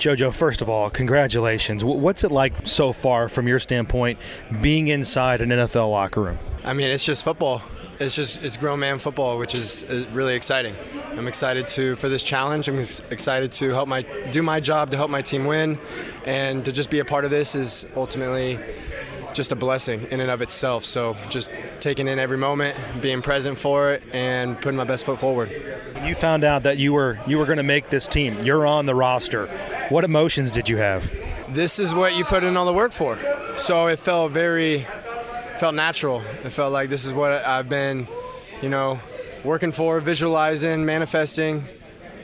[0.00, 1.84] Jojo, first of all, congratulations.
[1.84, 4.18] What's it like so far from your standpoint
[4.62, 6.38] being inside an NFL locker room?
[6.64, 7.60] I mean, it's just football.
[7.98, 10.74] It's just it's grown man football, which is uh, really exciting.
[11.18, 12.66] I'm excited to for this challenge.
[12.66, 14.00] I'm excited to help my
[14.30, 15.78] do my job to help my team win,
[16.24, 18.58] and to just be a part of this is ultimately
[19.34, 20.86] just a blessing in and of itself.
[20.86, 25.18] So just taking in every moment, being present for it, and putting my best foot
[25.18, 25.50] forward.
[26.04, 28.38] You found out that you were you were going to make this team.
[28.42, 29.46] You're on the roster.
[29.90, 31.10] What emotions did you have?
[31.48, 33.18] This is what you put in all the work for.
[33.56, 34.86] So it felt very
[35.58, 36.22] felt natural.
[36.44, 38.08] It felt like this is what I've been,
[38.62, 38.98] you know,
[39.44, 41.64] working for, visualizing, manifesting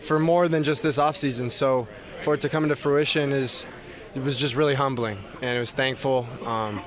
[0.00, 1.50] for more than just this off season.
[1.50, 1.86] So
[2.20, 3.66] for it to come into fruition is
[4.14, 6.26] it was just really humbling, and it was thankful.
[6.44, 6.82] Um,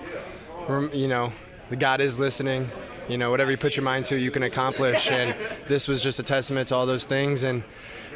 [0.93, 1.31] you know,
[1.77, 2.69] God is listening.
[3.09, 5.11] You know, whatever you put your mind to, you can accomplish.
[5.11, 5.35] And
[5.67, 7.43] this was just a testament to all those things.
[7.43, 7.63] And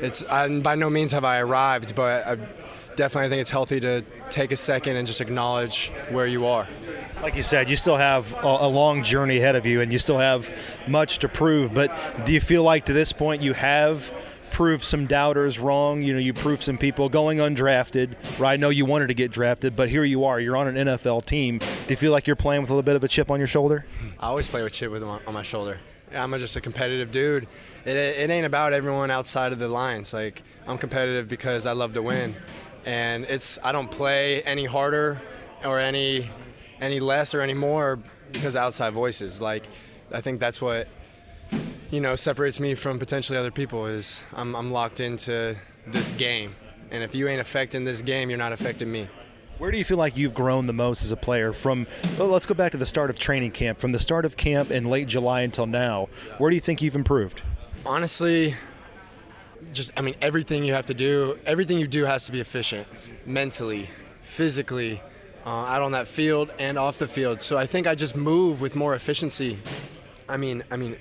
[0.02, 2.38] it's by no means have I arrived, but I
[2.96, 6.68] definitely think it's healthy to take a second and just acknowledge where you are.
[7.22, 10.20] Like you said, you still have a long journey ahead of you, and you still
[10.20, 10.56] have
[10.88, 11.74] much to prove.
[11.74, 11.92] But
[12.26, 14.14] do you feel like to this point you have
[14.58, 16.02] proved some doubters wrong.
[16.02, 18.16] You know, you prove some people going undrafted.
[18.40, 18.54] Right?
[18.54, 20.40] I know you wanted to get drafted, but here you are.
[20.40, 21.60] You're on an NFL team.
[21.60, 23.46] Do you feel like you're playing with a little bit of a chip on your
[23.46, 23.86] shoulder?
[24.20, 25.80] I always play with chip with on my shoulder.
[26.12, 27.48] I'm just a competitive dude.
[27.86, 30.12] It, it ain't about everyone outside of the lines.
[30.12, 32.36] Like I'm competitive because I love to win,
[32.84, 35.22] and it's I don't play any harder
[35.64, 36.32] or any
[36.82, 38.00] any less or any more
[38.32, 39.40] because outside voices.
[39.40, 39.68] Like
[40.12, 40.88] I think that's what
[41.90, 46.54] you know separates me from potentially other people is I'm, I'm locked into this game.
[46.92, 49.08] And if you ain't affecting this game you're not affecting me.
[49.58, 52.46] Where do you feel like you've grown the most as a player from well, let's
[52.46, 53.80] go back to the start of training camp.
[53.80, 56.96] From the start of camp in late july until now where do you think you've
[56.96, 57.42] improved?
[57.86, 58.56] Honestly
[59.74, 62.88] just i mean everything you have to do everything you do has to be efficient
[63.26, 63.90] mentally
[64.22, 65.02] physically
[65.46, 67.42] uh, out on that field and off the field.
[67.42, 69.60] So i think i just move with more efficiency.
[70.30, 70.98] I mean i mean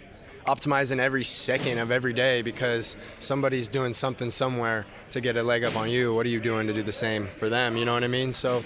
[0.47, 5.65] optimizing every second of every day because somebody's doing something somewhere to get a leg
[5.65, 6.15] up on you.
[6.15, 7.77] What are you doing to do the same for them?
[7.77, 8.33] You know what I mean?
[8.33, 8.65] So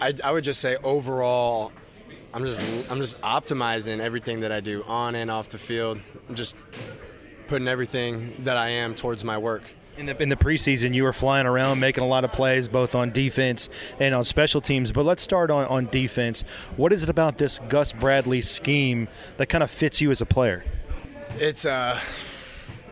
[0.00, 1.72] I, I would just say overall,
[2.32, 5.98] I'm just I'm just optimizing everything that I do on and off the field.
[6.28, 6.54] I'm just
[7.48, 9.62] putting everything that I am towards my work.
[9.98, 12.94] In the, in the preseason, you were flying around making a lot of plays both
[12.94, 13.68] on defense
[13.98, 14.92] and on special teams.
[14.92, 16.42] But let's start on, on defense.
[16.76, 20.26] What is it about this Gus Bradley scheme that kind of fits you as a
[20.26, 20.64] player?
[21.38, 21.98] It's uh,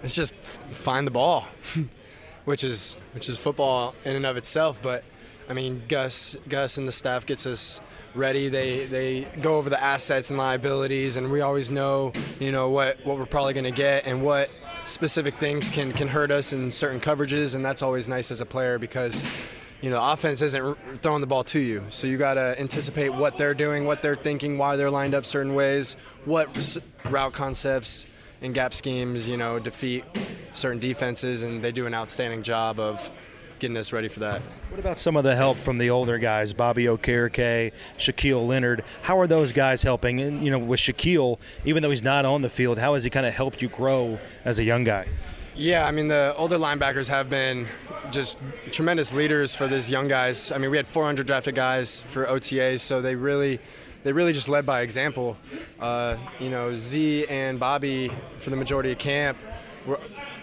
[0.03, 1.47] it's just find the ball,
[2.44, 4.81] which is which is football in and of itself.
[4.82, 5.04] But
[5.49, 7.81] I mean, Gus Gus and the staff gets us
[8.15, 8.49] ready.
[8.49, 13.04] They they go over the assets and liabilities, and we always know you know what
[13.04, 14.50] what we're probably going to get and what
[14.84, 18.47] specific things can can hurt us in certain coverages, and that's always nice as a
[18.47, 19.25] player because
[19.81, 21.84] you know, offense isn't throwing the ball to you.
[21.88, 25.25] So you got to anticipate what they're doing, what they're thinking, why they're lined up
[25.25, 26.49] certain ways, what
[27.05, 28.06] route concepts
[28.41, 30.04] in gap schemes, you know, defeat
[30.53, 33.10] certain defenses, and they do an outstanding job of
[33.59, 34.41] getting us ready for that.
[34.71, 38.84] What about some of the help from the older guys, Bobby Okereke, Shaquille Leonard?
[39.03, 40.21] How are those guys helping?
[40.21, 43.10] And you know, with Shaquille, even though he's not on the field, how has he
[43.10, 45.09] kind of helped you grow as a young guy?
[45.56, 47.66] Yeah, I mean the older linebackers have been
[48.12, 48.38] just
[48.70, 50.53] tremendous leaders for these young guys.
[50.53, 53.59] I mean, we had 400 drafted guys for OTAs, so they really
[54.05, 55.37] they really just led by example.
[55.81, 59.39] Uh, you know, Z and Bobby for the majority of camp
[59.87, 60.01] were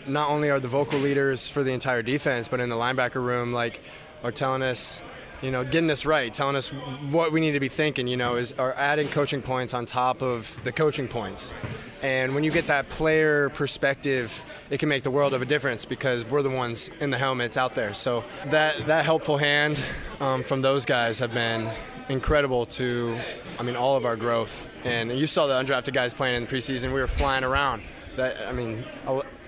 [0.07, 3.53] not only are the vocal leaders for the entire defense, but in the linebacker room,
[3.53, 3.81] like,
[4.23, 5.01] are telling us,
[5.41, 6.69] you know, getting us right, telling us
[7.09, 8.07] what we need to be thinking.
[8.07, 11.53] You know, is are adding coaching points on top of the coaching points.
[12.01, 15.85] And when you get that player perspective, it can make the world of a difference
[15.85, 17.93] because we're the ones in the helmets out there.
[17.93, 19.83] So that that helpful hand
[20.19, 21.69] um, from those guys have been
[22.09, 23.19] incredible to,
[23.59, 24.69] I mean, all of our growth.
[24.83, 26.93] And you saw the undrafted guys playing in the preseason.
[26.93, 27.81] We were flying around.
[28.15, 28.83] That I mean,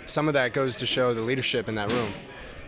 [0.06, 2.12] some of that goes to show the leadership in that room.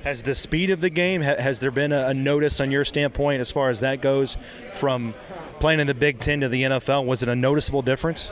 [0.04, 3.52] Has the speed of the game has there been a notice on your standpoint as
[3.52, 4.38] far as that goes
[4.72, 5.14] from
[5.60, 7.06] playing in the Big Ten to the NFL?
[7.06, 8.32] Was it a noticeable difference?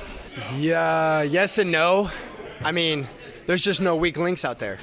[0.55, 2.09] Yeah, yes and no.
[2.63, 3.05] I mean,
[3.47, 4.77] there's just no weak links out there.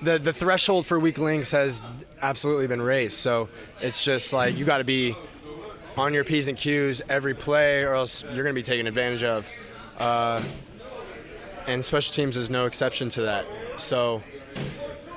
[0.00, 1.82] The the threshold for weak links has
[2.22, 3.18] absolutely been raised.
[3.18, 3.50] So
[3.82, 5.14] it's just like you got to be
[5.96, 9.24] on your P's and Q's every play, or else you're going to be taken advantage
[9.24, 9.50] of.
[9.98, 10.42] Uh,
[11.66, 13.46] and special teams is no exception to that.
[13.76, 14.22] So,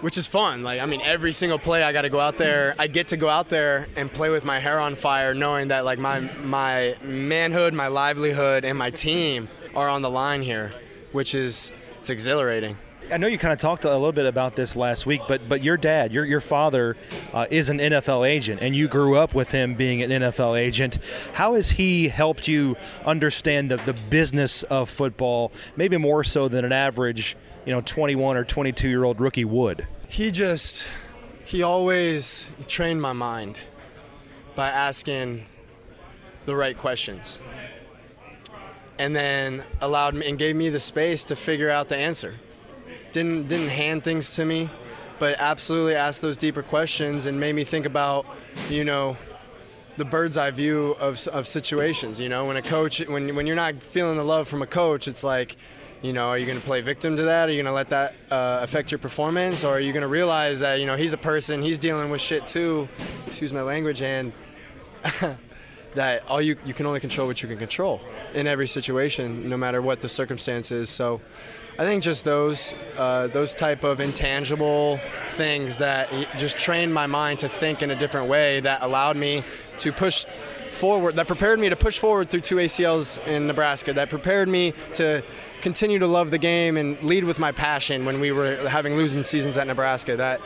[0.02, 0.64] which is fun.
[0.64, 2.76] Like, I mean, every single play I got to go out there.
[2.78, 5.86] I get to go out there and play with my hair on fire, knowing that
[5.86, 10.72] like my my manhood, my livelihood, and my team are on the line here,
[11.12, 12.78] which is it's exhilarating.
[13.12, 15.64] I know you kind of talked a little bit about this last week, but but
[15.64, 16.98] your dad, your your father,
[17.34, 21.00] uh, is an NFL agent, and you grew up with him being an NFL agent.
[21.34, 22.76] How has he helped you
[23.06, 27.36] understand the, the business of football, maybe more so than an average,
[27.66, 29.86] you know, 21 or 22 year old rookie would?
[30.08, 30.88] He just
[31.46, 33.62] he always trained my mind
[34.56, 35.46] by asking
[36.46, 37.40] the right questions
[38.98, 42.36] and then allowed me and gave me the space to figure out the answer.
[43.16, 44.70] Didn't didn't hand things to me,
[45.20, 48.26] but absolutely asked those deeper questions and made me think about,
[48.70, 49.16] you know,
[49.96, 52.20] the bird's eye view of, of situations.
[52.20, 55.08] You know, when a coach, when when you're not feeling the love from a coach,
[55.08, 55.56] it's like,
[56.02, 57.48] you know, are you going to play victim to that?
[57.48, 60.10] Are you going to let that uh, affect your performance, or are you going to
[60.10, 62.90] realize that you know he's a person, he's dealing with shit too.
[63.28, 64.34] Excuse my language, and
[65.96, 68.02] that all you you can only control what you can control
[68.34, 70.90] in every situation, no matter what the circumstances.
[70.90, 71.22] So.
[71.78, 74.98] I think just those uh, those type of intangible
[75.32, 79.44] things that just trained my mind to think in a different way that allowed me
[79.80, 80.26] to push
[80.76, 84.74] forward that prepared me to push forward through two ACLs in Nebraska that prepared me
[84.94, 85.24] to
[85.62, 89.24] continue to love the game and lead with my passion when we were having losing
[89.24, 90.42] seasons at Nebraska that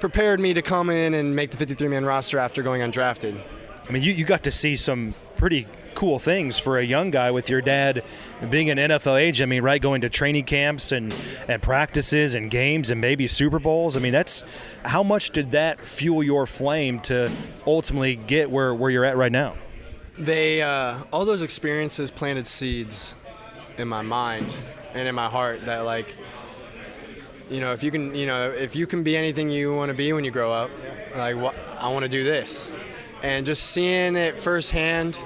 [0.00, 3.38] prepared me to come in and make the 53 man roster after going undrafted.
[3.88, 7.30] I mean, you, you got to see some pretty cool things for a young guy
[7.30, 8.04] with your dad
[8.50, 9.46] being an NFL agent.
[9.46, 11.14] I mean, right, going to training camps and,
[11.48, 13.96] and practices and games and maybe Super Bowls.
[13.96, 14.44] I mean, that's
[14.84, 17.30] how much did that fuel your flame to
[17.66, 19.56] ultimately get where, where you're at right now?
[20.18, 23.14] They uh, all those experiences planted seeds
[23.76, 24.56] in my mind
[24.94, 26.14] and in my heart that like
[27.50, 29.94] you know if you can you know if you can be anything you want to
[29.94, 30.70] be when you grow up
[31.14, 31.36] like
[31.78, 32.72] I want to do this
[33.22, 35.22] and just seeing it firsthand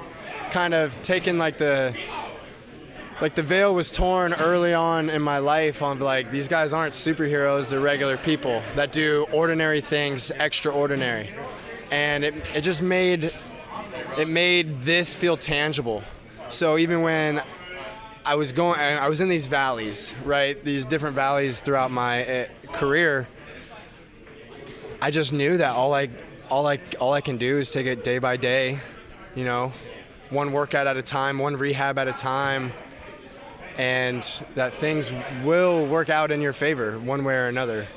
[0.50, 1.94] kind of taking like the
[3.20, 6.94] like the veil was torn early on in my life on like these guys aren't
[6.94, 11.28] superheroes they're regular people that do ordinary things extraordinary.
[11.92, 13.32] And it, it just made
[14.18, 16.02] it made this feel tangible.
[16.48, 17.42] So even when
[18.26, 22.46] i was going i was in these valleys right these different valleys throughout my uh,
[22.70, 23.26] career
[25.00, 26.06] i just knew that all i
[26.50, 28.78] all i all i can do is take it day by day
[29.34, 29.72] you know
[30.30, 32.72] one workout at a time one rehab at a time
[33.80, 35.10] and that things
[35.42, 37.88] will work out in your favor one way or another.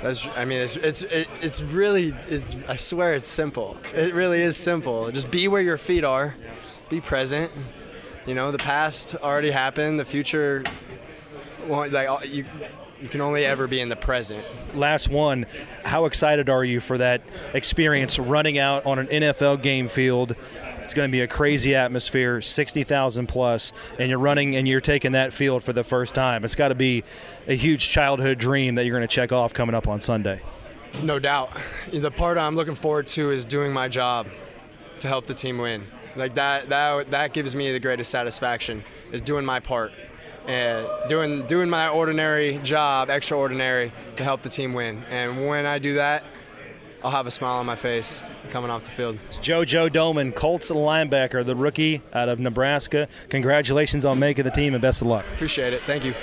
[0.00, 2.12] That's, I mean, it's it's it, it's really.
[2.28, 3.76] It's, I swear, it's simple.
[3.94, 5.10] It really is simple.
[5.10, 6.36] Just be where your feet are,
[6.88, 7.50] be present.
[8.26, 9.98] You know, the past already happened.
[9.98, 10.62] The future,
[11.66, 12.44] well, like uh, you,
[13.00, 14.44] you can only ever be in the present.
[14.74, 15.46] Last one.
[15.84, 17.22] How excited are you for that
[17.54, 20.36] experience running out on an NFL game field
[20.86, 25.12] it's going to be a crazy atmosphere, 60,000 plus, and you're running and you're taking
[25.12, 26.44] that field for the first time.
[26.44, 27.02] It's got to be
[27.48, 30.40] a huge childhood dream that you're going to check off coming up on Sunday.
[31.02, 31.50] No doubt.
[31.92, 34.28] The part I'm looking forward to is doing my job
[35.00, 35.82] to help the team win.
[36.14, 39.90] Like that, that, that gives me the greatest satisfaction is doing my part
[40.46, 45.04] and doing doing my ordinary job, extraordinary, to help the team win.
[45.10, 46.24] And when I do that,
[47.04, 49.16] I'll have a smile on my face coming off the field.
[49.28, 53.06] It's JoJo Domann, Colts linebacker, the rookie out of Nebraska.
[53.28, 55.24] Congratulations on making the team and best of luck.
[55.34, 55.82] Appreciate it.
[55.82, 56.16] Thank you.